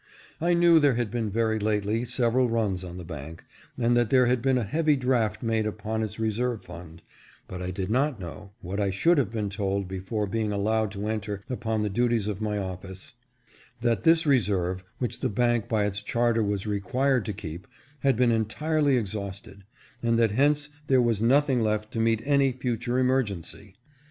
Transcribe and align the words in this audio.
I 0.41 0.55
knew 0.55 0.79
there 0.79 0.95
had 0.95 1.11
been 1.11 1.29
very 1.29 1.59
lately 1.59 2.05
several 2.05 2.49
runs 2.49 2.83
on 2.83 2.97
the 2.97 3.03
bank, 3.05 3.43
and 3.77 3.95
that 3.95 4.09
there 4.09 4.25
had 4.25 4.41
been 4.41 4.57
a 4.57 4.63
heavy 4.63 4.95
draft 4.95 5.43
made 5.43 5.67
upon 5.67 6.01
its 6.01 6.19
reserve 6.19 6.63
fund, 6.63 7.03
but 7.47 7.61
I 7.61 7.69
did 7.69 7.91
not 7.91 8.19
know, 8.19 8.49
what 8.61 8.79
I 8.79 8.89
should 8.89 9.19
have 9.19 9.31
been 9.31 9.51
told 9.51 9.87
before 9.87 10.25
being 10.25 10.51
allowed 10.51 10.89
to 10.93 11.05
enter 11.07 11.43
upon 11.51 11.83
the 11.83 11.89
duties 11.91 12.25
of 12.25 12.41
my 12.41 12.57
office, 12.57 13.13
that 13.81 14.01
this 14.03 14.25
reserve, 14.25 14.83
which 14.97 15.19
the 15.19 15.29
bank 15.29 15.69
by 15.69 15.85
its 15.85 16.01
charter 16.01 16.41
was 16.41 16.65
required 16.65 17.23
to 17.25 17.33
keep, 17.33 17.67
had 17.99 18.15
been 18.17 18.31
entirely 18.31 18.97
ex 18.97 19.13
hausted, 19.13 19.61
and 20.01 20.17
that 20.17 20.31
hence 20.31 20.69
there 20.87 20.99
was 20.99 21.21
nothing 21.21 21.61
left 21.61 21.91
to 21.91 21.99
meet 21.99 22.23
any 22.25 22.51
future 22.51 22.97
emergency. 22.97 23.75